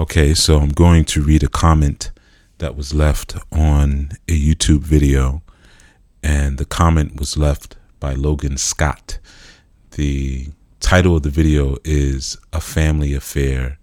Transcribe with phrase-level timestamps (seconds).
[0.00, 2.10] Okay, so I'm going to read a comment
[2.56, 5.42] that was left on a YouTube video,
[6.22, 9.18] and the comment was left by Logan Scott.
[9.90, 10.46] The
[10.80, 13.76] title of the video is A Family Affair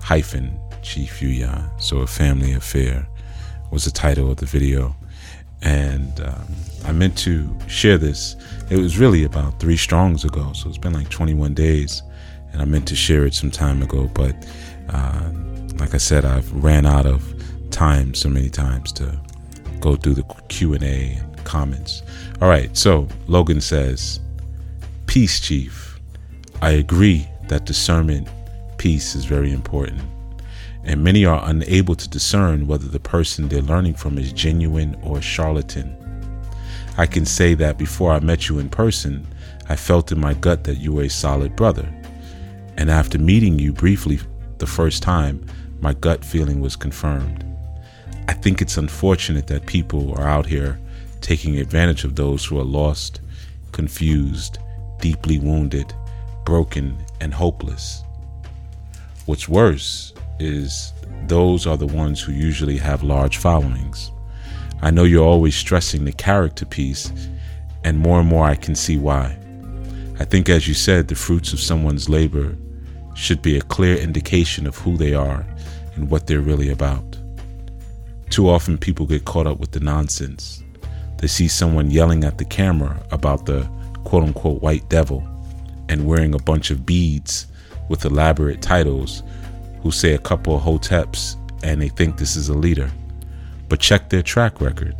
[0.00, 1.80] hyphen Chief Yuya.
[1.80, 3.06] So, A Family Affair
[3.70, 4.96] was the title of the video.
[5.62, 6.48] And um,
[6.84, 8.34] I meant to share this.
[8.70, 12.02] It was really about three strongs ago, so it's been like 21 days.
[12.52, 14.34] And I meant to share it some time ago, but
[14.90, 15.30] uh,
[15.78, 17.22] like I said, I've ran out of
[17.70, 19.18] time so many times to
[19.80, 22.02] go through the Q and A and comments.
[22.40, 24.20] All right, so Logan says,
[25.06, 26.00] "Peace, Chief.
[26.62, 28.28] I agree that discernment,
[28.78, 30.00] peace, is very important."
[30.84, 35.20] And many are unable to discern whether the person they're learning from is genuine or
[35.20, 35.96] charlatan.
[36.96, 39.26] I can say that before I met you in person,
[39.68, 41.92] I felt in my gut that you were a solid brother.
[42.76, 44.20] And after meeting you briefly
[44.58, 45.44] the first time,
[45.80, 47.44] my gut feeling was confirmed.
[48.28, 50.78] I think it's unfortunate that people are out here
[51.20, 53.20] taking advantage of those who are lost,
[53.72, 54.58] confused,
[55.00, 55.92] deeply wounded,
[56.44, 58.02] broken, and hopeless.
[59.26, 60.92] What's worse is
[61.26, 64.10] those are the ones who usually have large followings.
[64.82, 67.12] I know you're always stressing the character piece,
[67.84, 69.36] and more and more I can see why.
[70.18, 72.56] I think, as you said, the fruits of someone's labor
[73.16, 75.44] should be a clear indication of who they are
[75.94, 77.16] and what they're really about.
[78.30, 80.62] Too often, people get caught up with the nonsense.
[81.18, 83.68] They see someone yelling at the camera about the
[84.04, 85.26] quote unquote white devil
[85.88, 87.46] and wearing a bunch of beads
[87.88, 89.22] with elaborate titles
[89.82, 92.90] who say a couple of hoteps and they think this is a leader.
[93.68, 94.94] But check their track record.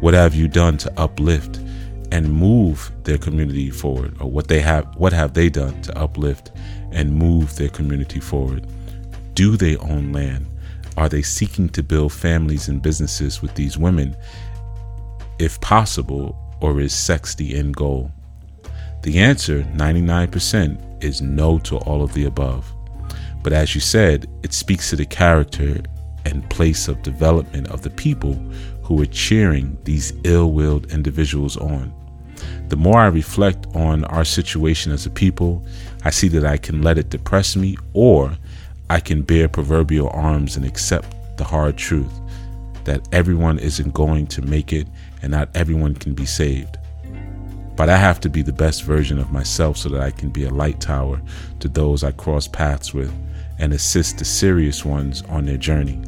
[0.00, 1.60] What have you done to uplift
[2.12, 6.52] and move their community forward or what they have what have they done to uplift
[6.96, 8.66] and move their community forward?
[9.34, 10.46] Do they own land?
[10.96, 14.16] Are they seeking to build families and businesses with these women,
[15.38, 18.10] if possible, or is sex the end goal?
[19.02, 22.72] The answer, 99%, is no to all of the above.
[23.42, 25.82] But as you said, it speaks to the character
[26.24, 28.34] and place of development of the people
[28.82, 31.92] who are cheering these ill willed individuals on.
[32.68, 35.64] The more I reflect on our situation as a people,
[36.04, 38.36] I see that I can let it depress me or
[38.88, 42.12] I can bear proverbial arms and accept the hard truth
[42.84, 44.86] that everyone isn't going to make it
[45.22, 46.78] and not everyone can be saved.
[47.76, 50.44] But I have to be the best version of myself so that I can be
[50.44, 51.20] a light tower
[51.60, 53.12] to those I cross paths with
[53.58, 56.00] and assist the serious ones on their journey.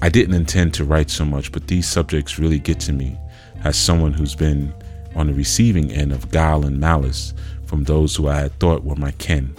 [0.00, 3.18] I didn't intend to write so much, but these subjects really get to me
[3.64, 4.72] as someone who's been
[5.14, 7.34] on the receiving end of guile and malice
[7.66, 9.54] from those who I had thought were my kin.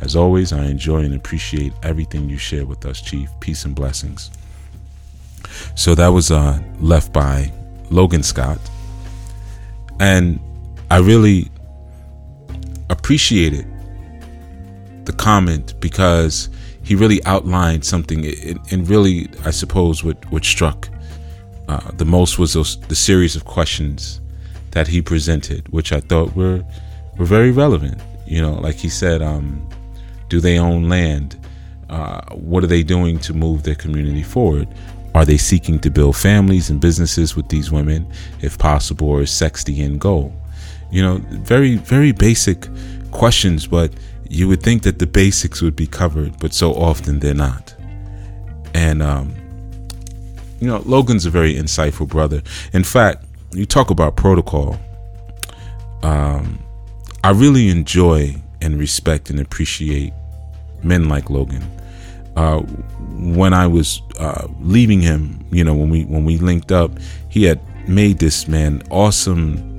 [0.00, 3.30] As always, I enjoy and appreciate everything you share with us, Chief.
[3.40, 4.30] Peace and blessings.
[5.74, 7.52] So that was uh, left by
[7.90, 8.58] Logan Scott.
[10.00, 10.40] And
[10.90, 11.50] I really
[12.90, 13.66] appreciated
[15.04, 16.48] the comment because
[16.82, 18.26] he really outlined something
[18.70, 20.88] and really i suppose what, what struck
[21.68, 24.20] uh, the most was those, the series of questions
[24.74, 26.62] that he presented which i thought were
[27.18, 29.68] were very relevant you know like he said um,
[30.28, 31.36] do they own land
[31.90, 34.68] uh, what are they doing to move their community forward
[35.14, 38.06] are they seeking to build families and businesses with these women
[38.42, 40.34] if possible or is sex the end goal
[40.90, 42.68] you know very very basic
[43.10, 43.92] questions but
[44.28, 47.74] you would think that the basics would be covered, but so often they're not.
[48.74, 49.34] And, um,
[50.60, 52.42] you know, Logan's a very insightful brother.
[52.72, 53.24] In fact,
[53.54, 54.78] you talk about protocol.
[56.02, 56.58] Um,
[57.22, 60.12] I really enjoy and respect and appreciate
[60.82, 61.62] men like Logan.
[62.36, 66.90] Uh, when I was uh, leaving him, you know, when we when we linked up,
[67.28, 69.70] he had made this man awesome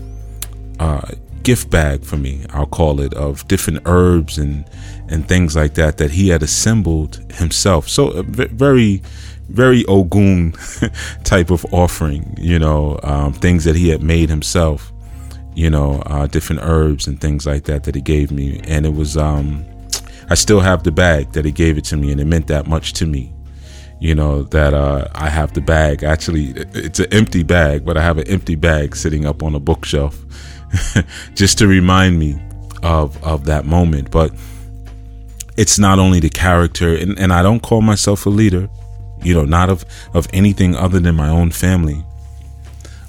[0.79, 1.07] uh,
[1.43, 4.65] gift bag for me, I'll call it, of different herbs and
[5.07, 7.87] and things like that that he had assembled himself.
[7.87, 9.01] So uh, very,
[9.49, 10.53] very Ogun
[11.23, 14.91] type of offering, you know, um, things that he had made himself,
[15.53, 18.93] you know, uh, different herbs and things like that that he gave me, and it
[18.93, 19.17] was.
[19.17, 19.65] Um,
[20.27, 22.65] I still have the bag that he gave it to me, and it meant that
[22.65, 23.35] much to me
[23.99, 26.03] you know that uh, I have the bag.
[26.03, 29.59] Actually, it's an empty bag, but I have an empty bag sitting up on a
[29.59, 30.17] bookshelf
[31.35, 32.39] just to remind me
[32.83, 34.11] of of that moment.
[34.11, 34.33] But
[35.57, 38.69] it's not only the character, and, and I don't call myself a leader,
[39.25, 42.03] you know, not of of anything other than my own family,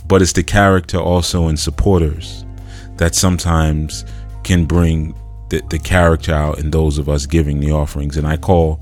[0.08, 2.44] but it's the character also in supporters
[2.96, 4.04] that sometimes
[4.42, 5.14] can bring
[5.50, 8.16] the, the character out in those of us giving the offerings.
[8.16, 8.80] And I call,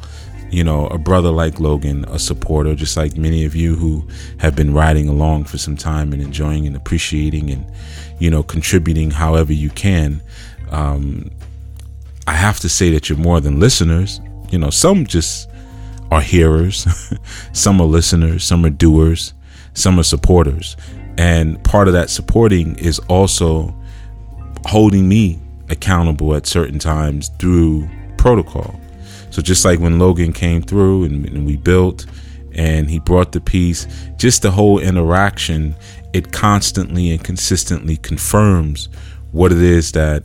[0.50, 4.06] you know, a brother like Logan a supporter, just like many of you who
[4.38, 7.66] have been riding along for some time and enjoying and appreciating and,
[8.18, 10.22] you know, contributing however you can.
[10.70, 11.30] Um,
[12.26, 14.20] I have to say that you're more than listeners.
[14.50, 15.48] You know, some just
[16.14, 16.86] are hearers,
[17.52, 19.34] some are listeners, some are doers,
[19.74, 20.76] some are supporters.
[21.18, 23.74] And part of that supporting is also
[24.64, 28.78] holding me accountable at certain times through protocol.
[29.30, 32.06] So just like when Logan came through and, and we built
[32.52, 35.74] and he brought the piece, just the whole interaction,
[36.12, 38.88] it constantly and consistently confirms
[39.32, 40.22] what it is that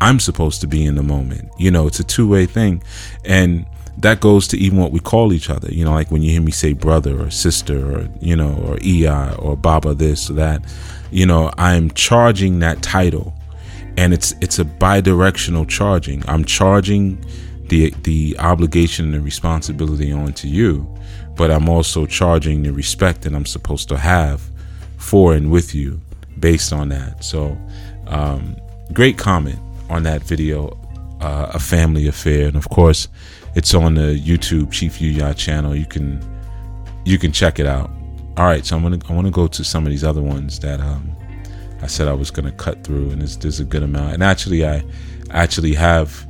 [0.00, 1.48] I'm supposed to be in the moment.
[1.58, 2.84] You know, it's a two way thing.
[3.24, 3.66] And
[3.98, 5.72] that goes to even what we call each other.
[5.72, 8.78] You know, like when you hear me say brother or sister or, you know, or
[8.82, 10.62] EI or Baba this or that,
[11.10, 13.34] you know, I'm charging that title.
[13.96, 16.22] And it's it's a bidirectional charging.
[16.28, 17.24] I'm charging
[17.68, 20.86] the the obligation and the responsibility onto you,
[21.34, 24.42] but I'm also charging the respect that I'm supposed to have
[24.98, 26.00] for and with you
[26.38, 27.24] based on that.
[27.24, 27.56] So
[28.06, 28.56] um,
[28.92, 29.58] great comment
[29.88, 30.78] on that video,
[31.20, 33.08] uh, a family affair, and of course,
[33.56, 35.74] it's on the YouTube Chief Yuya channel.
[35.74, 36.22] You can
[37.06, 37.90] you can check it out.
[38.36, 40.60] All right, so I'm gonna I want to go to some of these other ones
[40.60, 41.10] that um,
[41.80, 44.12] I said I was gonna cut through, and there's, a good amount.
[44.12, 44.84] And actually, I
[45.30, 46.28] actually have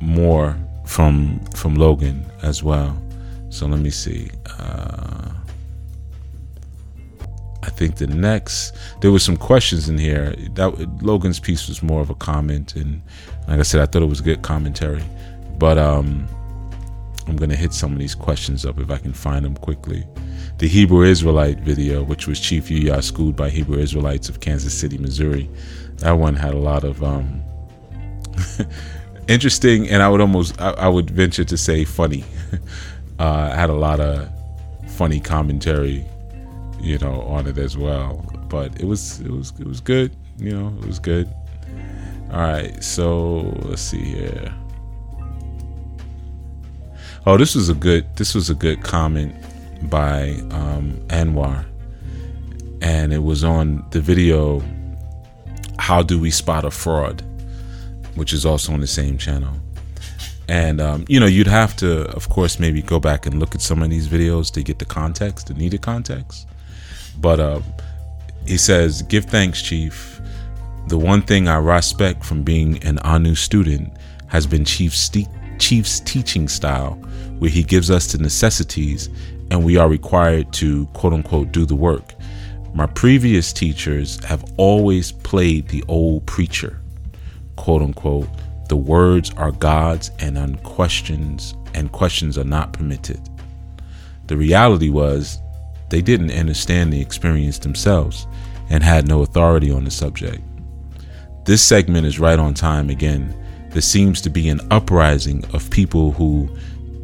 [0.00, 3.02] more from from Logan as well.
[3.48, 4.30] So let me see.
[4.58, 5.30] Uh,
[7.62, 10.34] I think the next there was some questions in here.
[10.52, 13.00] That Logan's piece was more of a comment, and
[13.46, 15.02] like I said, I thought it was good commentary.
[15.58, 16.28] But um,
[17.28, 20.04] I'm gonna hit some of these questions up if I can find them quickly.
[20.58, 24.98] The Hebrew Israelite video, which was Chief Yuya schooled by Hebrew Israelites of Kansas City,
[24.98, 25.48] Missouri,
[25.96, 27.42] that one had a lot of um,
[29.28, 32.24] interesting, and I would almost I, I would venture to say funny.
[33.18, 34.28] uh, had a lot of
[34.86, 36.06] funny commentary
[36.80, 38.24] you know, on it as well.
[38.48, 40.14] But it was it was it was good.
[40.38, 41.28] You know, it was good.
[42.30, 44.54] All right, so let's see here.
[47.26, 49.34] Oh, this was a good this was a good comment
[49.90, 51.64] by um, Anwar,
[52.80, 54.62] and it was on the video.
[55.78, 57.22] How do we spot a fraud?
[58.14, 59.54] Which is also on the same channel.
[60.48, 63.60] And um, you know, you'd have to, of course, maybe go back and look at
[63.60, 66.48] some of these videos to get the context, the needed context.
[67.20, 67.60] But uh,
[68.46, 70.20] he says, Give thanks, Chief.
[70.88, 73.92] The one thing I respect from being an ANU student
[74.28, 75.10] has been Chief's,
[75.58, 76.94] Chief's teaching style,
[77.38, 79.08] where he gives us the necessities
[79.50, 82.14] and we are required to quote unquote do the work.
[82.74, 86.80] My previous teachers have always played the old preacher,
[87.56, 88.28] quote unquote.
[88.68, 93.20] The words are God's and unquestions and questions are not permitted.
[94.26, 95.38] The reality was
[95.88, 98.26] they didn't understand the experience themselves
[98.68, 100.42] and had no authority on the subject.
[101.46, 103.34] This segment is right on time again.
[103.78, 106.48] There seems to be an uprising of people who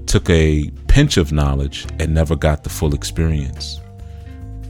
[0.06, 3.80] took a pinch of knowledge and never got the full experience.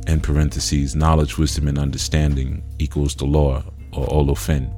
[0.07, 3.63] In parentheses, knowledge, wisdom, and understanding equals the law
[3.95, 4.71] or Olofin.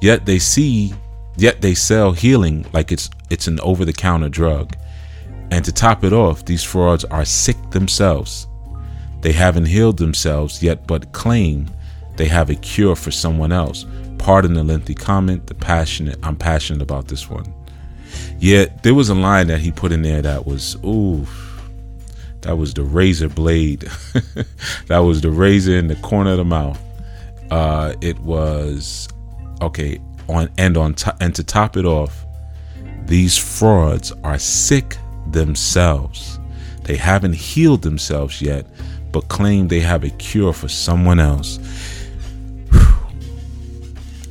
[0.00, 0.94] Yet they see,
[1.36, 4.76] yet they sell healing like it's it's an over-the-counter drug
[5.50, 8.46] and to top it off, these frauds are sick themselves.
[9.20, 11.68] They haven't healed themselves yet, but claim
[12.20, 13.86] they have a cure for someone else.
[14.18, 15.46] Pardon the lengthy comment.
[15.46, 17.50] The passionate, I'm passionate about this one.
[18.38, 21.26] Yet there was a line that he put in there that was, ooh,
[22.42, 23.90] that was the razor blade.
[24.88, 26.78] that was the razor in the corner of the mouth.
[27.50, 29.08] Uh, it was
[29.62, 29.98] okay.
[30.28, 32.26] On and on and to top it off,
[33.06, 34.98] these frauds are sick
[35.30, 36.38] themselves.
[36.82, 38.66] They haven't healed themselves yet,
[39.10, 41.58] but claim they have a cure for someone else.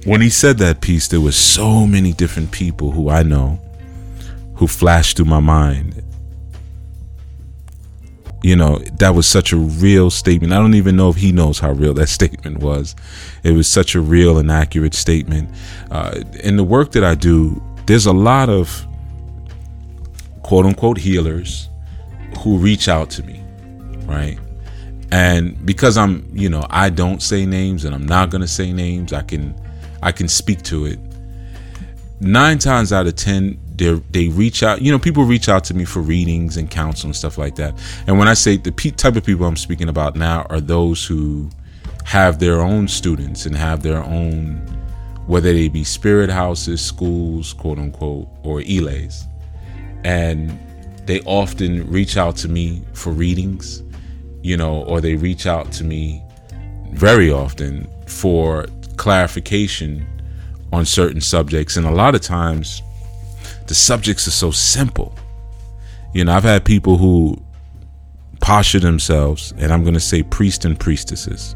[0.05, 3.59] When he said that piece, there were so many different people who I know
[4.55, 6.03] who flashed through my mind.
[8.41, 10.53] You know, that was such a real statement.
[10.53, 12.95] I don't even know if he knows how real that statement was.
[13.43, 15.49] It was such a real and accurate statement.
[15.91, 18.85] Uh, in the work that I do, there's a lot of
[20.43, 21.69] quote unquote healers
[22.39, 23.43] who reach out to me,
[24.05, 24.37] right?
[25.11, 28.71] And because I'm, you know, I don't say names and I'm not going to say
[28.71, 29.55] names, I can
[30.01, 30.99] I can speak to it.
[32.21, 35.73] 9 times out of 10 they they reach out, you know, people reach out to
[35.73, 37.73] me for readings and counsel and stuff like that.
[38.07, 41.49] And when I say the type of people I'm speaking about now are those who
[42.03, 44.57] have their own students and have their own
[45.27, 49.27] whether they be spirit houses, schools, quote unquote, or iles.
[50.03, 50.59] And
[51.05, 53.83] they often reach out to me for readings,
[54.41, 56.23] you know, or they reach out to me
[56.93, 58.65] very often for
[58.99, 60.05] clarification
[60.71, 61.77] on certain subjects.
[61.77, 62.83] And a lot of times,
[63.65, 65.15] the subjects are so simple.
[66.13, 67.41] You know, I've had people who
[68.41, 71.55] posture themselves, and I'm going to say priest and priestesses.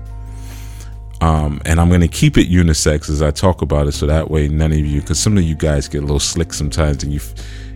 [1.21, 4.29] Um, and I'm going to keep it unisex as I talk about it, so that
[4.29, 7.13] way none of you, because some of you guys get a little slick sometimes, and
[7.13, 7.19] you,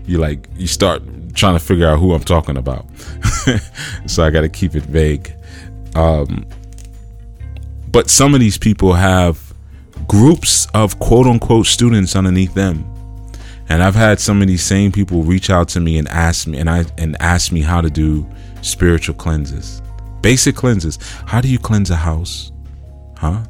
[0.06, 1.02] you like you start
[1.34, 2.86] trying to figure out who I'm talking about.
[4.06, 5.34] so I got to keep it vague.
[5.96, 6.46] Um,
[7.90, 9.47] but some of these people have
[10.08, 12.94] groups of quote unquote students underneath them.
[13.70, 16.58] And I've had some of these same people reach out to me and ask me
[16.58, 18.28] and I and ask me how to do
[18.62, 19.82] spiritual cleanses.
[20.22, 20.98] Basic cleanses.
[21.26, 22.52] How do you cleanse a house?
[23.18, 23.44] Huh?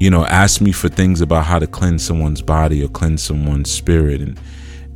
[0.00, 3.70] You know, ask me for things about how to cleanse someone's body or cleanse someone's
[3.70, 4.38] spirit and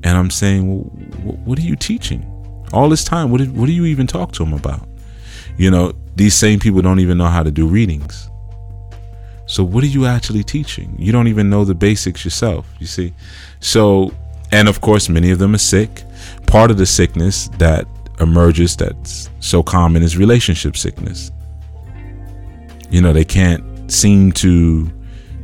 [0.04, 2.24] and I'm saying, well, what are you teaching?
[2.72, 4.86] All this time, what did, what do you even talk to them about?
[5.56, 8.30] You know, these same people don't even know how to do readings.
[9.48, 10.94] So what are you actually teaching?
[10.98, 13.14] You don't even know the basics yourself, you see?
[13.60, 14.12] So,
[14.52, 16.04] and of course, many of them are sick.
[16.46, 17.86] Part of the sickness that
[18.20, 21.32] emerges that's so common is relationship sickness.
[22.90, 24.92] You know, they can't seem to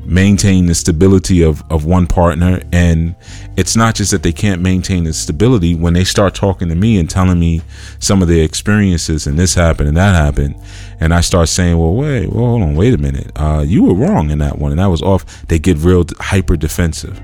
[0.07, 2.61] maintain the stability of, of one partner.
[2.73, 3.15] And
[3.57, 5.75] it's not just that they can't maintain the stability.
[5.75, 7.63] When they start talking to me and telling me
[7.99, 10.57] some of their experiences and this happened and that happened,
[11.01, 13.31] and I start saying, well, wait, well, hold on, wait a minute.
[13.37, 15.47] Uh, you were wrong in that one and that was off.
[15.49, 17.21] They get real hyper defensive.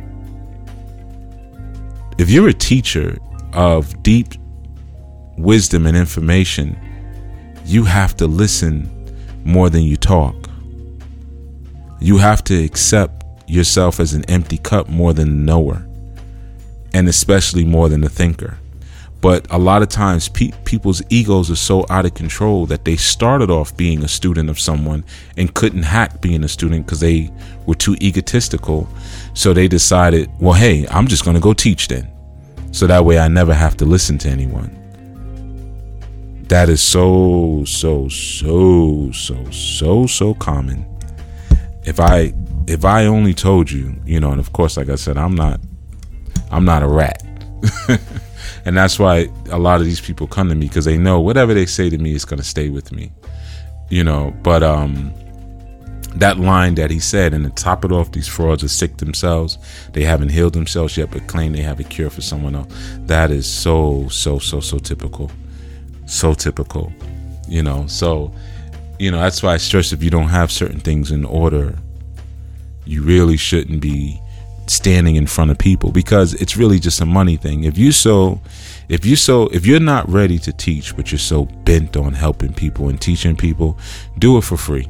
[2.19, 3.19] If you're a teacher
[3.53, 4.35] of deep
[5.37, 6.79] wisdom and information,
[7.65, 8.89] you have to listen
[9.45, 10.40] more than you talk.
[12.01, 15.87] You have to accept yourself as an empty cup more than a knower,
[16.95, 18.59] and especially more than a thinker.
[19.21, 22.97] But a lot of times, pe- people's egos are so out of control that they
[22.97, 25.05] started off being a student of someone
[25.37, 27.31] and couldn't hack being a student because they
[27.67, 28.89] were too egotistical.
[29.35, 32.11] So they decided, well, hey, I'm just going to go teach then.
[32.73, 34.75] So that way I never have to listen to anyone.
[36.49, 40.87] That is so, so, so, so, so, so common
[41.91, 42.33] if I
[42.69, 45.61] if I only told you, you know, and of course, like I said, I'm not
[46.53, 47.21] I'm not a rat.
[48.65, 51.53] and that's why a lot of these people come to me because they know whatever
[51.53, 53.11] they say to me is going to stay with me.
[53.91, 55.13] You know, but um
[56.15, 59.59] that line that he said, and to top it off, these frauds are sick themselves.
[59.93, 62.73] They haven't healed themselves yet, but claim they have a cure for someone else.
[63.07, 65.31] That is so, so, so, so typical.
[66.07, 66.93] So typical.
[67.49, 68.33] You know, so
[69.01, 71.79] you know that's why I stress if you don't have certain things in order,
[72.85, 74.21] you really shouldn't be
[74.67, 77.65] standing in front of people because it's really just a money thing.
[77.65, 78.41] If you so
[78.91, 82.53] if you so if you're not ready to teach but you're so bent on helping
[82.53, 83.79] people and teaching people,
[84.19, 84.87] do it for free.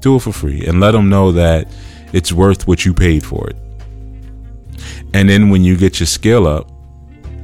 [0.00, 1.68] Do it for free and let them know that
[2.12, 3.56] it's worth what you paid for it.
[5.14, 6.69] And then when you get your skill up,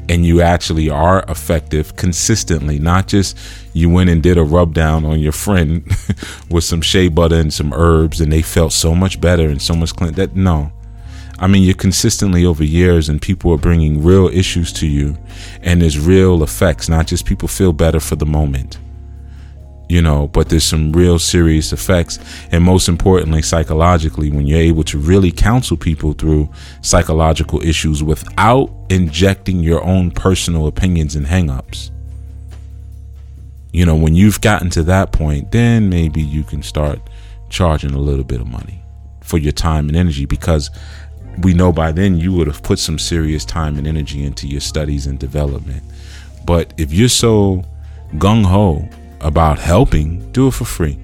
[0.08, 3.36] and you actually are effective consistently, not just
[3.72, 5.84] you went and did a rub down on your friend
[6.50, 9.75] with some shea butter and some herbs and they felt so much better and so
[9.75, 10.12] much clean.
[10.12, 10.72] That no.
[11.38, 15.18] I mean, you're consistently over years and people are bringing real issues to you
[15.60, 18.78] and there's real effects, not just people feel better for the moment
[19.88, 22.18] you know, but there's some real serious effects.
[22.50, 26.50] And most importantly, psychologically, when you're able to really counsel people through
[26.82, 31.90] psychological issues without injecting your own personal opinions and hangups.
[33.72, 36.98] You know, when you've gotten to that point, then maybe you can start
[37.48, 38.82] charging a little bit of money
[39.22, 40.70] for your time and energy because
[41.42, 44.60] we know by then you would have put some serious time and energy into your
[44.60, 45.82] studies and development.
[46.44, 47.64] But if you're so
[48.14, 48.88] gung ho
[49.20, 50.99] about helping, do it for free.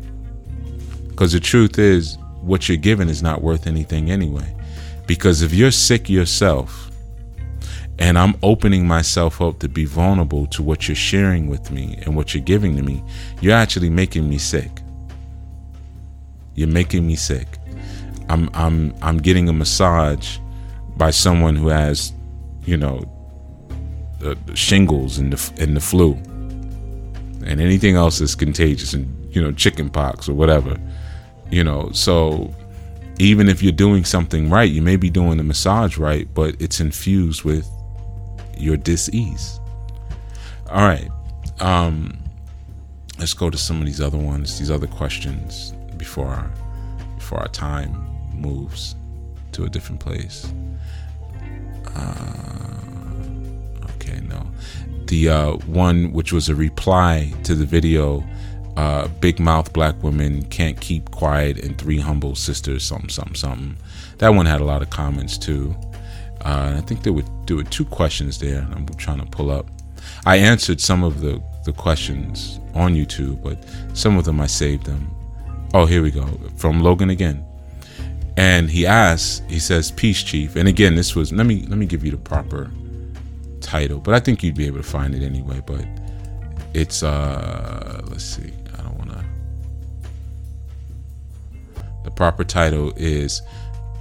[1.09, 4.55] Because the truth is, what you're giving is not worth anything anyway.
[5.07, 6.91] Because if you're sick yourself,
[7.99, 12.17] and I'm opening myself up to be vulnerable to what you're sharing with me and
[12.17, 13.05] what you're giving to me,
[13.41, 14.71] you're actually making me sick.
[16.55, 17.47] You're making me sick.
[18.29, 20.39] I'm I'm I'm getting a massage
[20.97, 22.13] by someone who has,
[22.65, 23.05] you know,
[24.55, 26.21] shingles and the and the flu
[27.45, 30.79] and anything else is contagious and you know chicken pox or whatever
[31.51, 32.55] you know so
[33.19, 36.81] even if you're doing something right you may be doing the massage right but it's
[36.81, 37.69] infused with
[38.57, 39.61] your dis-ease
[40.71, 41.09] all right
[41.61, 42.19] um
[43.19, 46.51] let's go to some of these other ones these other questions before our
[47.17, 48.97] before our time moves
[49.53, 50.53] to a different place.
[51.95, 52.81] Uh,
[53.95, 54.45] okay, no.
[55.13, 58.25] The uh, one which was a reply to the video
[58.79, 63.77] uh, Big Mouth Black Women Can't Keep Quiet and Three Humble Sisters, something, something, something.
[64.17, 65.77] That one had a lot of comments too.
[66.41, 69.67] Uh, I think there were, there were two questions there I'm trying to pull up.
[70.25, 73.59] I answered some of the, the questions on YouTube, but
[73.95, 75.15] some of them I saved them.
[75.75, 76.27] Oh, here we go.
[76.57, 77.45] From Logan again.
[78.39, 80.57] And he asks, he says, Peace Chief.
[80.57, 82.71] And again, this was let me let me give you the proper
[83.73, 85.63] title, but I think you'd be able to find it anyway.
[85.65, 85.87] But
[86.75, 88.53] it's uh let's see.
[88.75, 89.25] I don't wanna
[92.05, 93.41] the proper title is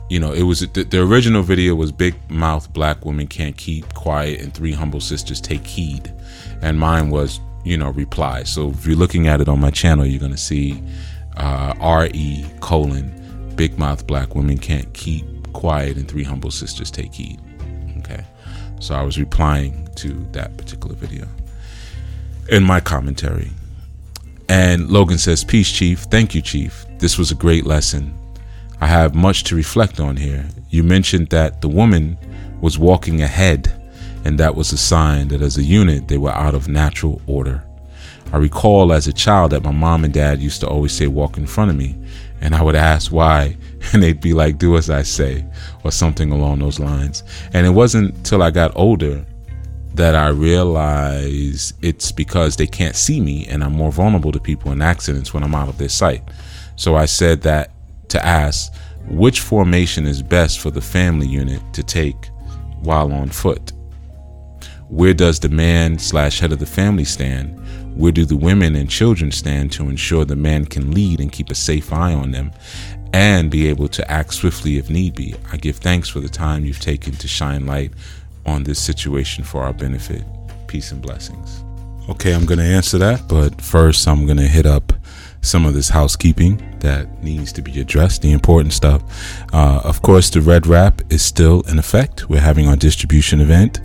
[0.10, 3.94] you know, it was the, the, original video was Big Mouth Black Women Can't Keep
[3.94, 6.14] Quiet and Three Humble Sisters Take Heed.
[6.62, 8.44] And mine was, you know, reply.
[8.44, 10.84] So if you're looking at it on my channel, you're to see
[11.38, 17.14] uh, RE colon Big Mouth Black Women Can't Keep Quiet and Three Humble Sisters Take
[17.14, 17.40] Heed.
[18.82, 21.28] So I was replying to that particular video
[22.50, 23.52] in my commentary.
[24.50, 26.00] And Logan says, Peace, Chief.
[26.00, 26.86] Thank you, Chief.
[26.98, 28.14] This was a great lesson.
[28.82, 30.48] I have much to reflect on here.
[30.72, 32.18] You mentioned that the woman
[32.60, 33.72] was walking ahead,
[34.26, 37.64] and that was a sign that as a unit they were out of natural order.
[38.34, 41.38] I recall as a child that my mom and dad used to always say, Walk
[41.38, 41.96] in front of me.
[42.42, 43.56] And I would ask why,
[43.94, 45.46] and they'd be like, Do as I say,
[45.84, 47.24] or something along those lines.
[47.54, 49.26] And it wasn't till I got older
[49.94, 54.72] that I realized it's because they can't see me and I'm more vulnerable to people
[54.72, 56.24] in accidents when I'm out of their sight.
[56.78, 57.72] So I said that
[58.10, 58.74] to ask
[59.08, 62.28] which formation is best for the family unit to take
[62.82, 63.74] while on foot.
[64.88, 67.58] Where does the man slash head of the family stand?
[67.96, 71.50] Where do the women and children stand to ensure the man can lead and keep
[71.50, 72.52] a safe eye on them
[73.14, 75.36] and be able to act swiftly if need be?
[75.52, 77.92] I give thanks for the time you've taken to shine light
[78.46, 80.24] on this situation for our benefit.
[80.68, 81.64] Peace and blessings.
[82.10, 84.94] Okay, I'm going to answer that, but first I'm going to hit up
[85.42, 89.02] some of this housekeeping that needs to be addressed, the important stuff.
[89.54, 92.30] Uh, of course, the red wrap is still in effect.
[92.30, 93.82] We're having our distribution event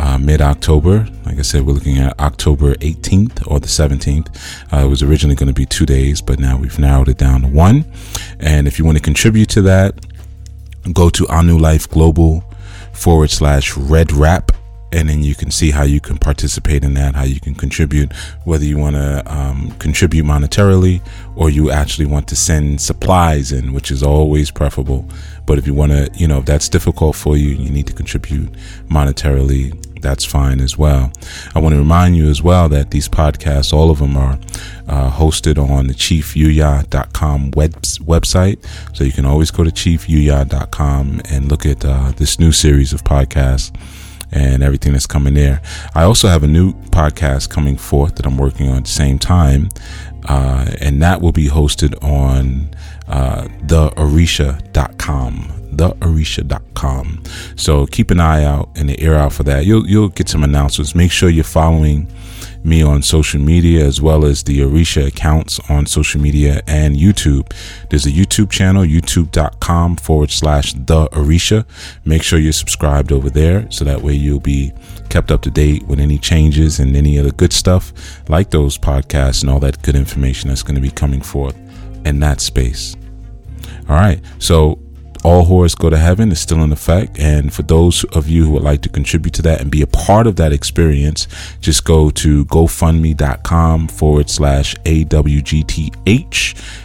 [0.00, 1.06] uh, mid October.
[1.26, 4.28] Like I said, we're looking at October 18th or the 17th.
[4.72, 7.42] Uh, it was originally going to be two days, but now we've narrowed it down
[7.42, 7.84] to one.
[8.38, 9.94] And if you want to contribute to that,
[10.94, 12.42] go to new life global
[12.94, 14.52] forward slash red wrap
[14.92, 18.12] and then you can see how you can participate in that, how you can contribute,
[18.44, 21.00] whether you want to um, contribute monetarily
[21.36, 25.08] or you actually want to send supplies in, which is always preferable.
[25.46, 27.92] But if you want to, you know, if that's difficult for you, you need to
[27.92, 28.50] contribute
[28.88, 29.76] monetarily.
[30.02, 31.12] That's fine as well.
[31.54, 34.38] I want to remind you as well that these podcasts, all of them are
[34.88, 38.64] uh, hosted on the chiefyuya.com web, website.
[38.96, 43.04] So you can always go to chiefyuya.com and look at uh, this new series of
[43.04, 43.74] podcasts
[44.32, 45.60] and everything that's coming there.
[45.94, 49.18] I also have a new podcast coming forth that I'm working on at the same
[49.18, 49.70] time,
[50.28, 52.70] uh, and that will be hosted on
[53.08, 57.22] uh, theorisha.com theorisha.com.
[57.56, 59.66] So keep an eye out and the ear out for that.
[59.66, 60.94] You'll you'll get some announcements.
[60.94, 62.08] Make sure you're following
[62.62, 67.52] me on social media as well as the Orisha accounts on social media and YouTube.
[67.88, 71.64] There's a YouTube channel, youtube.com forward slash the Orisha.
[72.04, 74.72] Make sure you're subscribed over there so that way you'll be
[75.08, 77.92] kept up to date with any changes and any other good stuff
[78.28, 81.56] like those podcasts and all that good information that's going to be coming forth
[82.04, 82.96] in that space.
[83.88, 84.20] All right.
[84.38, 84.78] So
[85.22, 87.18] all whores go to heaven is still in effect.
[87.18, 89.86] And for those of you who would like to contribute to that and be a
[89.86, 91.28] part of that experience,
[91.60, 96.78] just go to gofundme.com forward slash AWGTH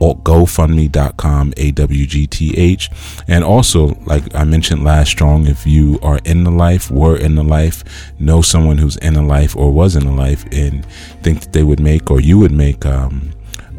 [0.00, 6.50] or gofundme.com awgth and also like i mentioned last strong if you are in the
[6.50, 10.12] life were in the life know someone who's in the life or was in the
[10.12, 10.86] life and
[11.22, 13.32] think that they would make or you would make um,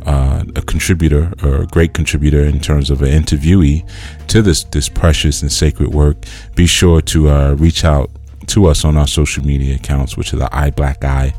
[0.05, 3.87] uh, a contributor or a great contributor in terms of an interviewee
[4.27, 6.17] to this this precious and sacred work,
[6.55, 8.09] be sure to uh, reach out
[8.47, 11.33] to us on our social media accounts, which are the Eye Black Eye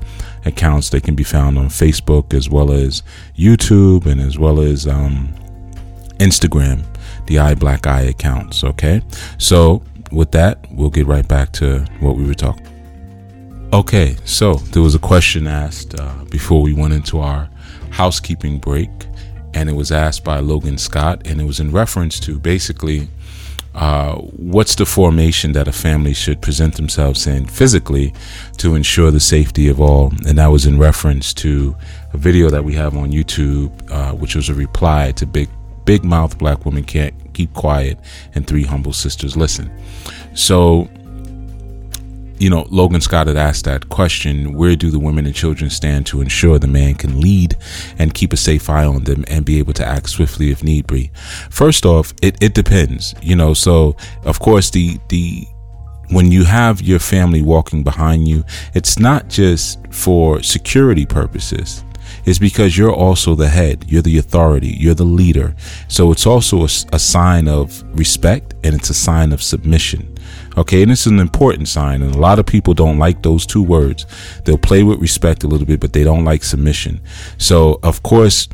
[0.44, 0.90] accounts.
[0.90, 3.02] They can be found on Facebook as well as
[3.36, 5.34] YouTube and as well as um,
[6.18, 6.84] Instagram,
[7.26, 8.64] the Eye Black Eye accounts.
[8.64, 9.02] Okay,
[9.38, 12.66] so with that, we'll get right back to what we were talking.
[13.72, 17.48] Okay, so there was a question asked uh, before we went into our
[17.90, 18.90] housekeeping break,
[19.54, 23.08] and it was asked by Logan Scott, and it was in reference to basically
[23.74, 28.12] uh, what's the formation that a family should present themselves in physically
[28.56, 31.76] to ensure the safety of all, and that was in reference to
[32.12, 35.48] a video that we have on YouTube, uh, which was a reply to Big
[35.84, 37.98] big mouth black woman can't keep quiet,
[38.34, 39.70] and three humble sisters listen.
[40.34, 40.88] So,
[42.40, 46.06] you know, Logan Scott had asked that question where do the women and children stand
[46.06, 47.54] to ensure the man can lead
[47.98, 50.86] and keep a safe eye on them and be able to act swiftly if need
[50.86, 51.10] be?
[51.50, 55.46] First off, it, it depends, you know, so of course, the, the,
[56.08, 61.84] when you have your family walking behind you, it's not just for security purposes.
[62.24, 65.54] It's because you're also the head, you're the authority, you're the leader.
[65.88, 70.09] So it's also a, a sign of respect and it's a sign of submission.
[70.60, 73.62] Okay, and it's an important sign, and a lot of people don't like those two
[73.62, 74.04] words.
[74.44, 77.00] They'll play with respect a little bit, but they don't like submission.
[77.38, 78.46] So, of course,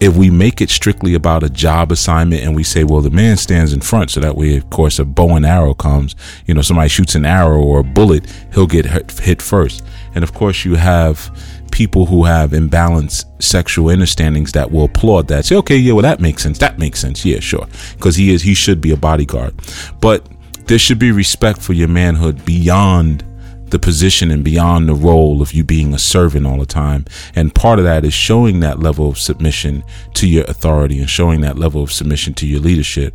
[0.00, 3.36] if we make it strictly about a job assignment and we say, well, the man
[3.36, 6.62] stands in front, so that way, of course, a bow and arrow comes, you know,
[6.62, 8.84] somebody shoots an arrow or a bullet, he'll get
[9.20, 9.84] hit first.
[10.16, 11.30] And of course, you have
[11.70, 15.44] people who have imbalanced sexual understandings that will applaud that.
[15.44, 16.58] Say, okay, yeah, well, that makes sense.
[16.58, 17.24] That makes sense.
[17.24, 17.68] Yeah, sure.
[17.92, 19.54] Because he is, he should be a bodyguard.
[20.00, 20.26] But
[20.66, 23.24] there should be respect for your manhood beyond
[23.72, 27.06] the position and beyond the role of you being a servant all the time.
[27.34, 31.40] And part of that is showing that level of submission to your authority and showing
[31.40, 33.14] that level of submission to your leadership.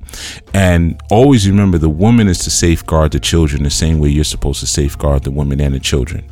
[0.55, 4.59] And always remember the woman is to safeguard the children the same way you're supposed
[4.61, 6.27] to safeguard the women and the children.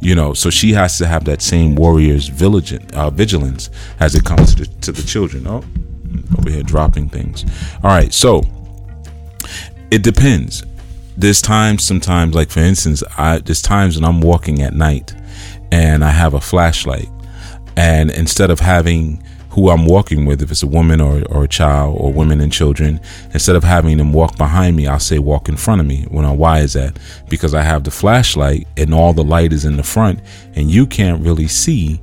[0.00, 4.24] You know, so she has to have that same warrior's vigilance, uh, vigilance as it
[4.24, 5.44] comes to the, to the children.
[5.48, 5.64] Oh,
[6.38, 7.44] over here dropping things.
[7.82, 8.42] All right, so
[9.90, 10.64] it depends.
[11.16, 15.14] There's times, sometimes, like for instance, I there's times when I'm walking at night
[15.72, 17.08] and I have a flashlight,
[17.76, 21.48] and instead of having who I'm walking with, if it's a woman or, or a
[21.48, 23.00] child or women and children,
[23.32, 26.02] instead of having them walk behind me, I'll say walk in front of me.
[26.10, 26.98] When I, why is that?
[27.30, 30.20] Because I have the flashlight and all the light is in the front
[30.54, 32.02] and you can't really see,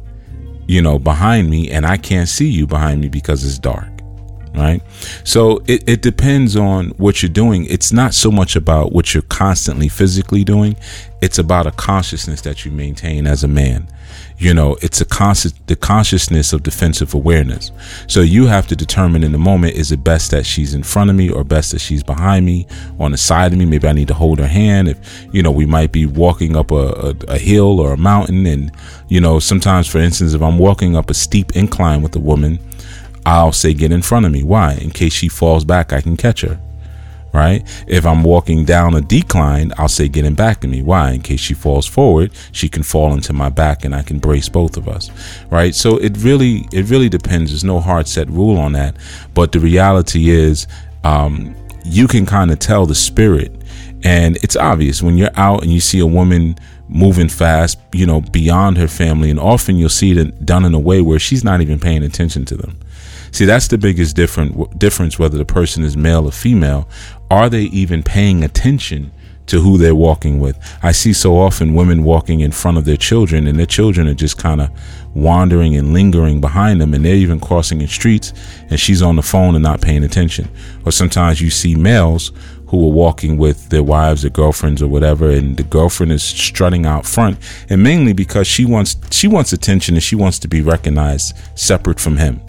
[0.67, 3.93] you know, behind me and I can't see you behind me because it's dark
[4.54, 4.82] right?
[5.24, 7.66] So it, it depends on what you're doing.
[7.66, 10.76] It's not so much about what you're constantly physically doing,
[11.22, 13.88] it's about a consciousness that you maintain as a man.
[14.38, 17.72] You know, it's a conscious the consciousness of defensive awareness.
[18.08, 21.10] So you have to determine in the moment is it best that she's in front
[21.10, 22.68] of me or best that she's behind me,
[23.00, 23.66] on the side of me.
[23.66, 24.89] Maybe I need to hold her hand.
[24.89, 28.46] If you know, we might be walking up a, a, a hill or a mountain,
[28.46, 28.72] and
[29.08, 32.60] you know, sometimes, for instance, if I'm walking up a steep incline with a woman,
[33.26, 34.44] I'll say, get in front of me.
[34.44, 34.74] Why?
[34.74, 36.60] In case she falls back, I can catch her.
[37.34, 37.64] Right?
[37.88, 40.84] If I'm walking down a decline, I'll say, get in back of me.
[40.84, 41.14] Why?
[41.14, 44.50] In case she falls forward, she can fall into my back and I can brace
[44.50, 45.10] both of us.
[45.50, 45.74] Right?
[45.74, 47.50] So it really, it really depends.
[47.50, 48.98] There's no hard set rule on that.
[49.34, 50.68] But the reality is,
[51.04, 53.52] um, you can kind of tell the spirit.
[54.04, 58.22] And it's obvious when you're out and you see a woman moving fast, you know,
[58.22, 59.30] beyond her family.
[59.30, 62.46] And often you'll see it done in a way where she's not even paying attention
[62.46, 62.78] to them.
[63.32, 66.88] See, that's the biggest different difference whether the person is male or female.
[67.32, 69.12] Are they even paying attention
[69.48, 70.56] to who they're walking with?
[70.84, 74.13] I see so often women walking in front of their children and their children are
[74.13, 74.69] just kind of
[75.15, 78.34] wandering and lingering behind them and they're even crossing in streets
[78.69, 80.48] and she's on the phone and not paying attention.
[80.86, 82.32] Or sometimes you see males
[82.74, 86.88] who are walking with their wives, or girlfriends, or whatever, and the girlfriend is strutting
[86.88, 87.38] out front,
[87.70, 92.00] and mainly because she wants she wants attention and she wants to be recognized separate
[92.00, 92.42] from him.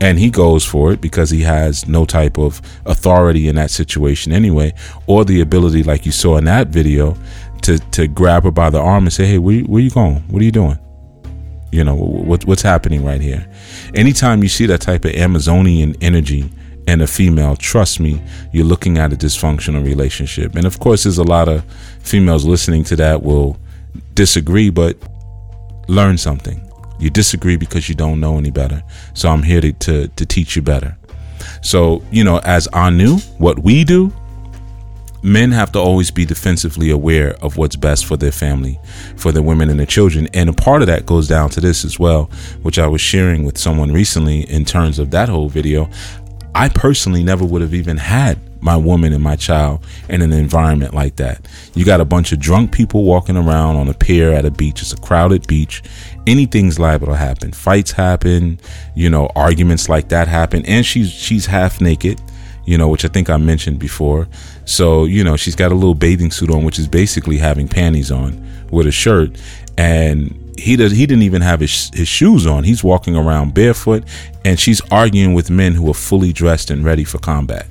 [0.00, 4.32] And he goes for it because he has no type of authority in that situation
[4.32, 4.72] anyway
[5.06, 7.14] or the ability like you saw in that video
[7.62, 10.24] to to grab her by the arm and say hey where, where you going?
[10.28, 10.78] What are you doing?
[11.70, 13.46] You know what, what's happening right here?
[13.94, 16.50] Anytime you see that type of amazonian energy
[16.86, 21.18] in a female trust me you're looking at a dysfunctional relationship and of course there's
[21.18, 21.64] a lot of
[22.00, 23.56] females listening to that will
[24.14, 24.96] disagree but
[25.88, 26.60] learn something
[26.98, 28.82] you disagree because you don't know any better.
[29.14, 30.96] So I'm here to, to, to teach you better.
[31.62, 34.12] So, you know, as Anu, what we do,
[35.22, 38.78] men have to always be defensively aware of what's best for their family,
[39.16, 40.28] for their women and their children.
[40.34, 42.30] And a part of that goes down to this as well,
[42.62, 45.88] which I was sharing with someone recently in terms of that whole video.
[46.54, 50.94] I personally never would have even had my woman and my child in an environment
[50.94, 51.46] like that.
[51.74, 54.80] You got a bunch of drunk people walking around on a pier at a beach.
[54.80, 55.82] It's a crowded beach.
[56.26, 57.52] Anything's liable to happen.
[57.52, 58.58] Fights happen,
[58.94, 60.64] you know, arguments like that happen.
[60.64, 62.20] And she's she's half naked,
[62.64, 64.28] you know, which I think I mentioned before.
[64.64, 68.10] So, you know, she's got a little bathing suit on, which is basically having panties
[68.10, 69.38] on with a shirt.
[69.76, 72.64] And he does he didn't even have his his shoes on.
[72.64, 74.04] He's walking around barefoot
[74.44, 77.66] and she's arguing with men who are fully dressed and ready for combat.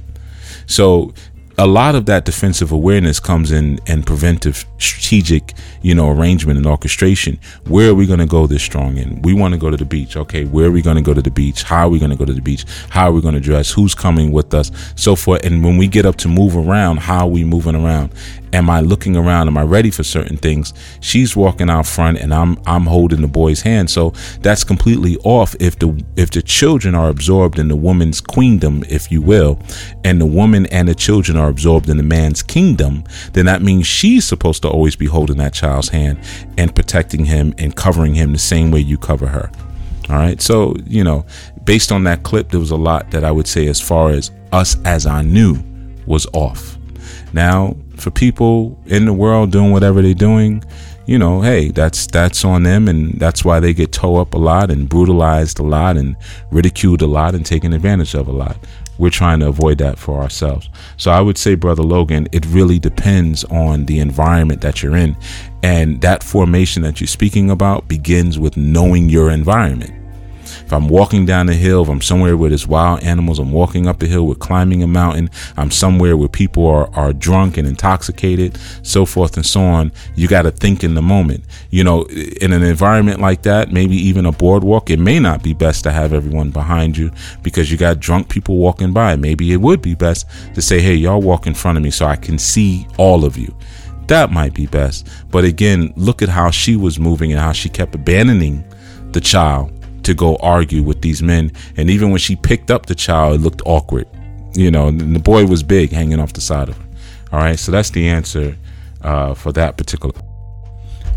[0.66, 1.14] So
[1.58, 6.66] a lot of that defensive awareness comes in and preventive strategic you know arrangement and
[6.66, 7.40] orchestration.
[7.68, 9.22] Where are we going to go this strong in?
[9.22, 10.18] We want to go to the beach.
[10.18, 11.64] Okay where are we going to go to the beach?
[11.64, 12.66] How are we going to go to the beach?
[12.90, 13.72] How are we going to dress?
[13.72, 14.72] Who's coming with us?
[14.96, 15.46] So forth.
[15.46, 18.12] And when we get up to move around how are we moving around
[18.54, 19.48] am I looking around?
[19.48, 20.74] Am I ready for certain things?
[21.02, 23.90] She's walking out front and I'm I'm holding the boy's hand.
[23.90, 24.12] So
[24.42, 29.12] that's completely off if the if the children are absorbed in the woman's queendom, if
[29.12, 29.60] you will,
[30.04, 33.88] and the woman and the children are absorbed in the man's kingdom, then that means
[33.88, 36.20] she's supposed to always be holding that child's hand
[36.58, 39.50] and protecting him and covering him the same way you cover her.
[40.10, 40.42] All right.
[40.42, 41.26] So, you know,
[41.64, 44.32] based on that clip, there was a lot that I would say as far as
[44.52, 45.64] us as Anu
[46.06, 46.78] was off.
[47.32, 50.64] Now, for people in the world doing whatever they're doing,
[51.06, 54.38] you know, hey, that's that's on them, and that's why they get towed up a
[54.38, 56.16] lot and brutalized a lot and
[56.52, 58.58] ridiculed a lot and taken advantage of a lot.
[58.98, 60.70] We're trying to avoid that for ourselves.
[60.98, 65.18] So I would say, brother Logan, it really depends on the environment that you're in,
[65.62, 70.03] and that formation that you're speaking about begins with knowing your environment.
[70.74, 73.88] If I'm walking down the hill, if I'm somewhere where there's wild animals, I'm walking
[73.88, 77.68] up the hill, we're climbing a mountain, I'm somewhere where people are, are drunk and
[77.68, 81.44] intoxicated, so forth and so on, you got to think in the moment.
[81.70, 85.54] You know, in an environment like that, maybe even a boardwalk, it may not be
[85.54, 87.12] best to have everyone behind you
[87.44, 89.16] because you got drunk people walking by.
[89.16, 92.08] Maybe it would be best to say, hey, y'all walk in front of me so
[92.08, 93.56] I can see all of you
[94.08, 95.08] that might be best.
[95.30, 98.64] But again, look at how she was moving and how she kept abandoning
[99.12, 99.72] the child
[100.04, 101.52] to go argue with these men.
[101.78, 104.08] And even when she picked up the child, it looked awkward.
[104.54, 106.86] You know, the boy was big hanging off the side of her.
[107.32, 108.56] All right, so that's the answer
[109.02, 110.14] uh, for that particular.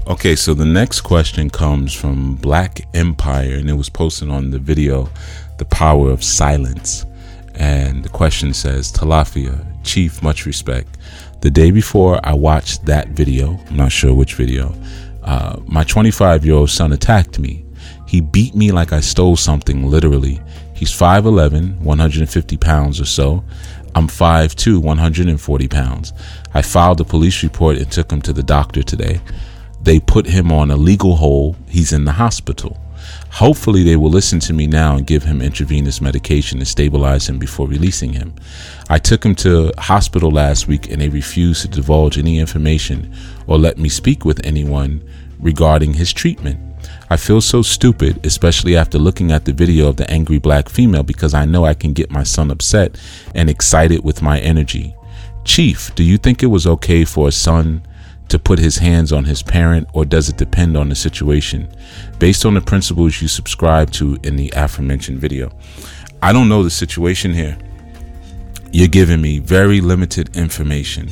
[0.06, 4.58] Okay, so the next question comes from Black Empire, and it was posted on the
[4.58, 5.10] video,
[5.58, 7.04] The Power of Silence.
[7.56, 10.96] And the question says, Talafia, Chief, much respect.
[11.40, 14.74] The day before I watched that video, I'm not sure which video,
[15.22, 17.65] uh, my 25 year old son attacked me
[18.06, 20.40] he beat me like I stole something, literally.
[20.74, 23.44] He's 5'11, 150 pounds or so.
[23.94, 26.12] I'm 5'2, 140 pounds.
[26.54, 29.20] I filed a police report and took him to the doctor today.
[29.82, 31.56] They put him on a legal hold.
[31.68, 32.78] He's in the hospital.
[33.30, 37.38] Hopefully, they will listen to me now and give him intravenous medication to stabilize him
[37.38, 38.34] before releasing him.
[38.88, 43.14] I took him to hospital last week and they refused to divulge any information
[43.46, 46.60] or let me speak with anyone regarding his treatment.
[47.08, 51.04] I feel so stupid, especially after looking at the video of the angry black female,
[51.04, 52.98] because I know I can get my son upset
[53.34, 54.94] and excited with my energy.
[55.44, 57.86] Chief, do you think it was okay for a son
[58.28, 61.68] to put his hands on his parent, or does it depend on the situation?
[62.18, 65.52] Based on the principles you subscribe to in the aforementioned video.
[66.22, 67.56] I don't know the situation here.
[68.72, 71.08] You're giving me very limited information,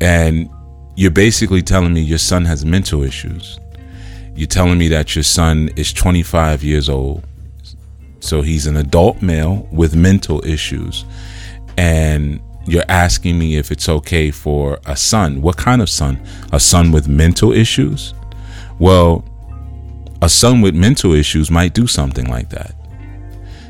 [0.00, 0.50] and
[0.96, 3.60] you're basically telling me your son has mental issues.
[4.34, 7.24] You're telling me that your son is 25 years old.
[8.20, 11.04] So he's an adult male with mental issues.
[11.76, 15.42] And you're asking me if it's okay for a son.
[15.42, 16.24] What kind of son?
[16.52, 18.14] A son with mental issues?
[18.78, 19.24] Well,
[20.22, 22.74] a son with mental issues might do something like that.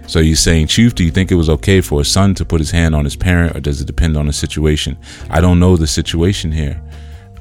[0.06, 2.60] So you're saying, Chief, do you think it was okay for a son to put
[2.60, 4.98] his hand on his parent, or does it depend on the situation?
[5.30, 6.82] I don't know the situation here.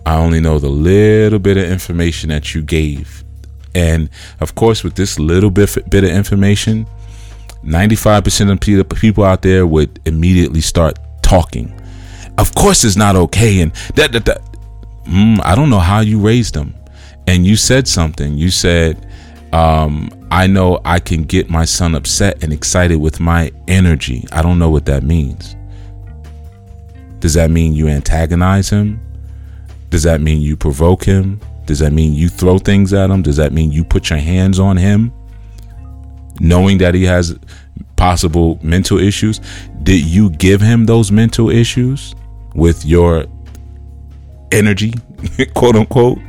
[0.10, 3.24] I only know the little bit of information that you gave.
[3.76, 6.88] And of course, with this little bit, bit of information,
[7.64, 11.80] 95% of people out there would immediately start talking.
[12.40, 13.62] Of course, it's not okay.
[13.62, 14.42] And that, that, that.
[15.04, 16.74] Mm, I don't know how you raised them.
[17.28, 18.36] And you said something.
[18.36, 19.08] You said,
[19.54, 24.26] um, I know I can get my son upset and excited with my energy.
[24.32, 25.56] I don't know what that means.
[27.20, 29.02] Does that mean you antagonize him?
[29.90, 31.40] Does that mean you provoke him?
[31.66, 33.22] Does that mean you throw things at him?
[33.22, 35.14] Does that mean you put your hands on him?
[36.40, 37.38] Knowing that he has
[37.96, 39.40] possible mental issues,
[39.84, 42.16] did you give him those mental issues
[42.56, 43.26] with your
[44.52, 44.94] energy,
[45.54, 46.20] quote unquote?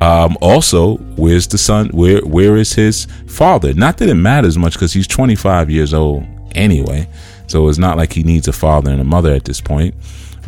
[0.00, 1.88] Um, also, where's the son?
[1.88, 3.74] Where where is his father?
[3.74, 7.08] Not that it matters much because he's 25 years old anyway,
[7.46, 9.94] so it's not like he needs a father and a mother at this point.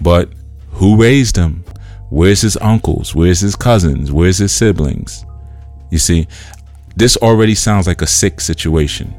[0.00, 0.30] But
[0.70, 1.64] who raised him?
[2.10, 3.14] Where's his uncles?
[3.14, 4.12] Where's his cousins?
[4.12, 5.24] Where's his siblings?
[5.90, 6.26] You see,
[6.96, 9.14] this already sounds like a sick situation.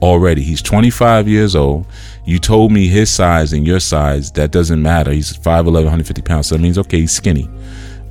[0.00, 0.42] Already.
[0.42, 1.86] He's 25 years old.
[2.24, 4.32] You told me his size and your size.
[4.32, 5.12] That doesn't matter.
[5.12, 6.48] He's 5'11, 150 pounds.
[6.48, 7.48] So that means, okay, he's skinny.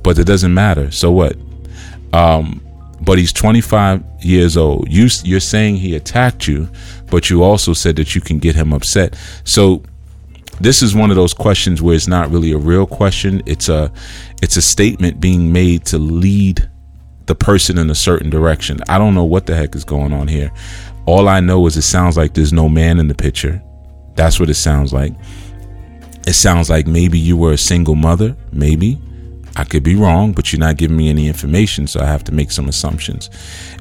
[0.02, 0.90] But it doesn't matter.
[0.90, 1.36] So what?
[2.12, 2.62] Um,
[3.00, 4.90] but he's 25 years old.
[4.90, 6.68] You, you're saying he attacked you,
[7.10, 9.18] but you also said that you can get him upset.
[9.44, 9.82] So
[10.62, 13.42] this is one of those questions where it's not really a real question.
[13.46, 13.92] It's a
[14.42, 16.70] it's a statement being made to lead
[17.26, 18.80] the person in a certain direction.
[18.88, 20.52] I don't know what the heck is going on here.
[21.04, 23.60] All I know is it sounds like there's no man in the picture.
[24.14, 25.12] That's what it sounds like.
[26.28, 29.00] It sounds like maybe you were a single mother, maybe.
[29.56, 32.32] I could be wrong, but you're not giving me any information, so I have to
[32.32, 33.30] make some assumptions.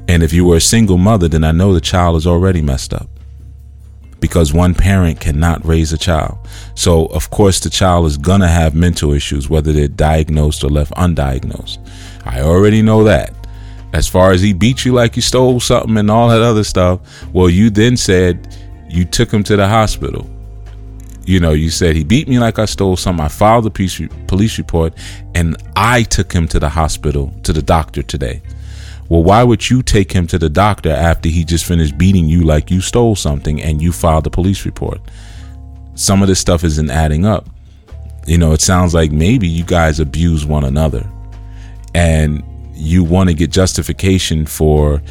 [0.07, 2.93] And if you were a single mother, then I know the child is already messed
[2.93, 3.20] up
[4.21, 6.37] because one parent cannot raise a child.
[6.75, 10.69] So, of course, the child is going to have mental issues, whether they're diagnosed or
[10.69, 11.79] left undiagnosed.
[12.23, 13.33] I already know that.
[13.93, 17.01] As far as he beat you like you stole something and all that other stuff,
[17.33, 18.55] well, you then said
[18.89, 20.29] you took him to the hospital.
[21.25, 23.25] You know, you said he beat me like I stole something.
[23.25, 24.93] I filed the police, police report
[25.35, 28.41] and I took him to the hospital, to the doctor today.
[29.11, 32.45] Well, why would you take him to the doctor after he just finished beating you
[32.45, 35.01] like you stole something and you filed a police report?
[35.95, 37.49] Some of this stuff isn't adding up.
[38.25, 41.05] You know, it sounds like maybe you guys abuse one another
[41.93, 42.41] and
[42.73, 45.01] you want to get justification for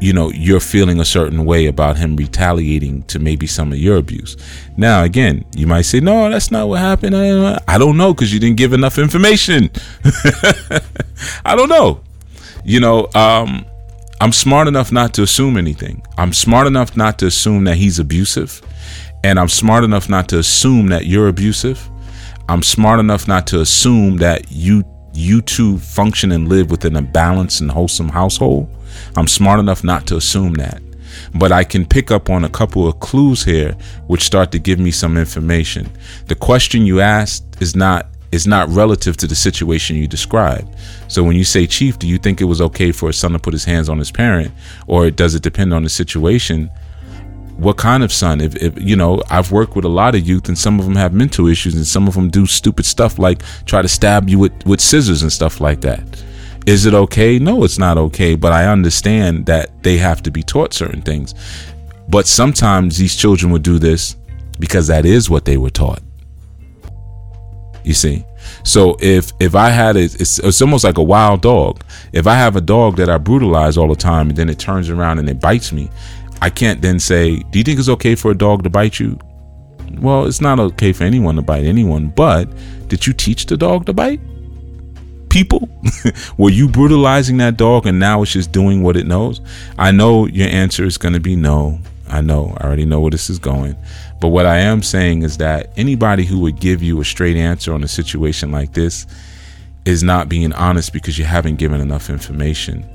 [0.00, 3.98] you know you're feeling a certain way about him retaliating to maybe some of your
[3.98, 4.36] abuse
[4.76, 8.40] now again you might say no that's not what happened i, don't know because you
[8.40, 9.70] didn't give enough information
[11.44, 12.00] i don't know
[12.64, 13.64] you know um,
[14.20, 17.98] i'm smart enough not to assume anything i'm smart enough not to assume that he's
[17.98, 18.60] abusive
[19.24, 21.88] and i'm smart enough not to assume that you're abusive
[22.48, 27.02] i'm smart enough not to assume that you you two function and live within a
[27.02, 28.68] balanced and wholesome household.
[29.16, 30.80] I'm smart enough not to assume that.
[31.34, 34.78] But I can pick up on a couple of clues here which start to give
[34.78, 35.90] me some information.
[36.26, 40.74] The question you asked is not is not relative to the situation you described.
[41.06, 43.38] So when you say, Chief, do you think it was okay for a son to
[43.38, 44.52] put his hands on his parent,
[44.86, 46.70] or does it depend on the situation?
[47.58, 48.40] what kind of son?
[48.40, 50.96] If, if you know i've worked with a lot of youth and some of them
[50.96, 54.38] have mental issues and some of them do stupid stuff like try to stab you
[54.38, 56.02] with, with scissors and stuff like that.
[56.66, 57.38] Is it okay?
[57.38, 61.34] No it's not okay but i understand that they have to be taught certain things.
[62.08, 64.16] But sometimes these children would do this
[64.58, 66.02] because that is what they were taught
[67.84, 68.24] you see
[68.64, 72.34] so if if i had it it's, it's almost like a wild dog if i
[72.34, 75.28] have a dog that i brutalize all the time and then it turns around and
[75.28, 75.88] it bites me
[76.42, 79.16] I can't then say, Do you think it's okay for a dog to bite you?
[80.00, 82.48] Well, it's not okay for anyone to bite anyone, but
[82.88, 84.20] did you teach the dog to bite?
[85.30, 85.68] People?
[86.36, 89.40] Were you brutalizing that dog and now it's just doing what it knows?
[89.78, 91.78] I know your answer is going to be no.
[92.08, 92.56] I know.
[92.58, 93.76] I already know where this is going.
[94.22, 97.74] But what I am saying is that anybody who would give you a straight answer
[97.74, 99.04] on a situation like this
[99.84, 102.88] is not being honest because you haven't given enough information.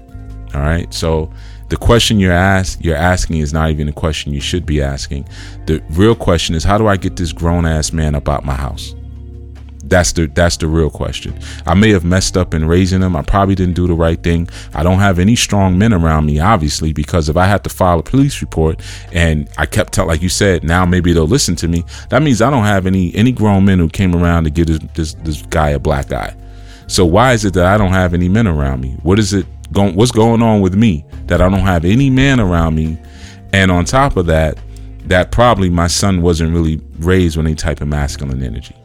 [0.55, 0.91] All right.
[0.93, 1.29] So
[1.67, 5.27] the question you're ask you're asking is not even a question you should be asking.
[5.65, 8.55] The real question is how do I get this grown ass man up out my
[8.55, 8.95] house?
[9.89, 11.37] That's the that's the real question.
[11.65, 13.15] I may have messed up in raising them.
[13.15, 14.49] I probably didn't do the right thing.
[14.73, 17.99] I don't have any strong men around me, obviously, because if I had to file
[17.99, 18.81] a police report
[19.13, 21.83] and I kept telling, like you said, now maybe they'll listen to me.
[22.09, 24.79] That means I don't have any any grown men who came around to give this
[24.93, 26.35] this, this guy a black eye.
[26.87, 28.97] So why is it that I don't have any men around me?
[29.03, 32.39] What is it going what's going on with me that I don't have any man
[32.39, 32.97] around me
[33.53, 34.57] and on top of that
[35.05, 38.75] that probably my son wasn't really raised with any type of masculine energy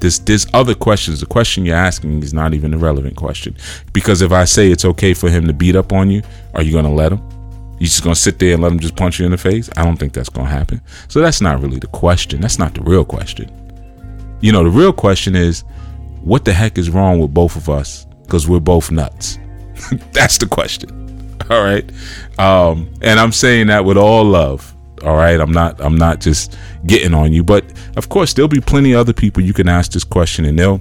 [0.00, 3.56] this this other questions the question you're asking is not even a relevant question
[3.92, 6.22] because if I say it's okay for him to beat up on you
[6.54, 7.22] are you going to let him
[7.78, 9.70] you just gonna sit there and let him just punch you in the face?
[9.76, 10.80] I don't think that's gonna happen.
[11.06, 12.40] So that's not really the question.
[12.40, 13.50] That's not the real question.
[14.40, 15.62] You know, the real question is,
[16.22, 19.38] what the heck is wrong with both of us because we're both nuts?
[20.12, 21.36] That's the question.
[21.50, 21.88] All right.
[22.38, 24.74] Um, and I'm saying that with all love.
[25.02, 25.40] All right.
[25.40, 26.56] I'm not I'm not just
[26.86, 27.42] getting on you.
[27.42, 27.64] But
[27.96, 30.80] of course there'll be plenty of other people you can ask this question and they'll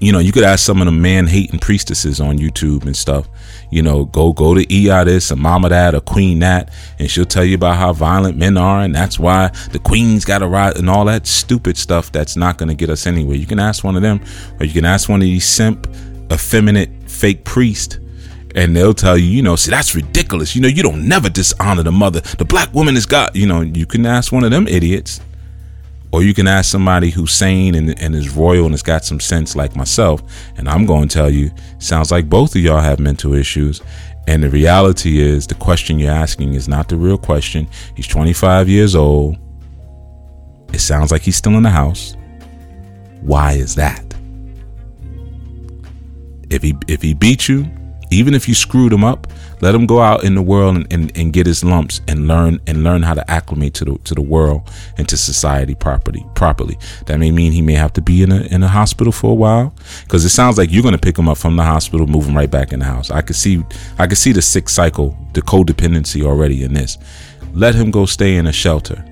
[0.00, 3.28] you know, you could ask some of the man hating priestesses on YouTube and stuff.
[3.70, 7.26] You know, go go to Iya this, a mama that, a queen that, and she'll
[7.26, 10.78] tell you about how violent men are, and that's why the queen's got to ride
[10.78, 13.36] and all that stupid stuff that's not going to get us anywhere.
[13.36, 14.20] You can ask one of them,
[14.58, 15.86] or you can ask one of these simp
[16.32, 17.98] effeminate fake priest
[18.54, 20.54] and they'll tell you, you know, see, that's ridiculous.
[20.54, 22.20] You know, you don't never dishonor the mother.
[22.20, 23.34] The black woman is God.
[23.34, 25.20] You know, you can ask one of them idiots,
[26.12, 29.20] or you can ask somebody who's sane and, and is royal and has got some
[29.20, 30.22] sense like myself.
[30.56, 33.80] And I'm going to tell you, sounds like both of y'all have mental issues.
[34.26, 37.68] And the reality is, the question you're asking is not the real question.
[37.96, 39.38] He's 25 years old.
[40.72, 42.16] It sounds like he's still in the house.
[43.22, 44.04] Why is that?
[46.48, 47.70] If he if he beat you,
[48.10, 49.28] Even if you screwed him up,
[49.60, 52.60] let him go out in the world and, and, and get his lumps and learn
[52.66, 56.26] and learn how to acclimate to the to the world and to society properly.
[56.34, 56.76] Properly.
[57.06, 59.34] That may mean he may have to be in a in a hospital for a
[59.34, 62.26] while because it sounds like you're going to pick him up from the hospital, move
[62.26, 63.10] him right back in the house.
[63.10, 63.62] I could see
[63.98, 66.98] I could see the sick cycle, the codependency already in this.
[67.52, 69.04] Let him go stay in a shelter.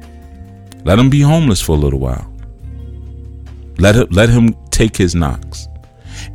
[0.85, 2.33] Let him be homeless for a little while.
[3.79, 5.69] Let him let him take his knocks.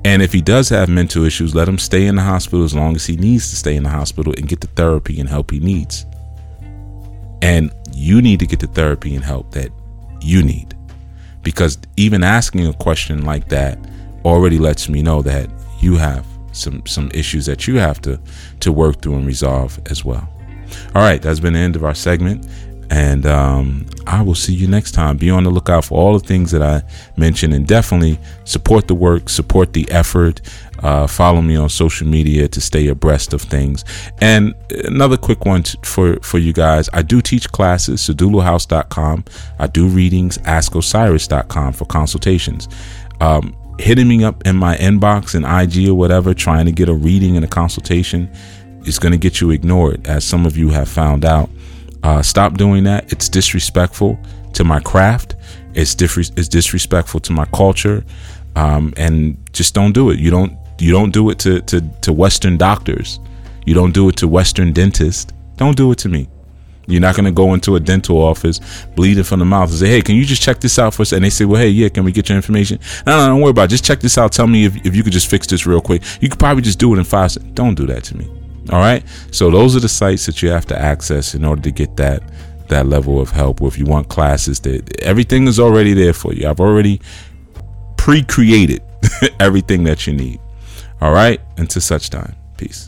[0.05, 2.95] And if he does have mental issues, let him stay in the hospital as long
[2.95, 5.59] as he needs to stay in the hospital and get the therapy and help he
[5.59, 6.05] needs.
[7.41, 9.69] And you need to get the therapy and help that
[10.21, 10.75] you need.
[11.41, 13.77] Because even asking a question like that
[14.25, 18.19] already lets me know that you have some some issues that you have to
[18.61, 20.29] to work through and resolve as well.
[20.95, 22.47] All right, that's been the end of our segment.
[22.89, 25.17] And um, I will see you next time.
[25.17, 26.84] Be on the lookout for all the things that I
[27.17, 30.41] mentioned and definitely support the work, support the effort.
[30.79, 33.86] Uh, follow me on social media to stay abreast of things.
[34.19, 34.53] And
[34.86, 39.25] another quick one for, for you guys I do teach classes, seduluhouse.com.
[39.59, 42.67] I do readings, askosiris.com for consultations.
[43.21, 46.93] Um, hitting me up in my inbox and IG or whatever, trying to get a
[46.93, 48.29] reading and a consultation
[48.86, 51.49] is going to get you ignored, as some of you have found out.
[52.03, 53.11] Uh, stop doing that.
[53.11, 54.19] It's disrespectful
[54.53, 55.35] to my craft.
[55.73, 58.03] It's, dis- it's disrespectful to my culture,
[58.55, 60.19] um, and just don't do it.
[60.19, 63.19] You don't you don't do it to, to to Western doctors.
[63.65, 65.31] You don't do it to Western dentists.
[65.55, 66.27] Don't do it to me.
[66.85, 68.59] You're not going to go into a dental office
[68.95, 71.13] bleeding from the mouth and say, "Hey, can you just check this out for us?"
[71.13, 73.51] And they say, "Well, hey, yeah, can we get your information?" No, no, don't worry
[73.51, 73.69] about it.
[73.69, 74.33] Just check this out.
[74.33, 76.03] Tell me if, if you could just fix this real quick.
[76.19, 77.53] You could probably just do it in five seconds.
[77.53, 78.29] Don't do that to me.
[78.72, 79.03] All right.
[79.32, 82.24] So those are the sites that you have to access in order to get that
[82.70, 83.61] that level of help.
[83.61, 86.47] Or if you want classes, that everything is already there for you.
[86.47, 87.01] I've already
[87.97, 88.82] pre-created
[89.39, 90.39] everything that you need.
[91.01, 91.41] All right.
[91.57, 92.36] Until such time.
[92.57, 92.82] Peace.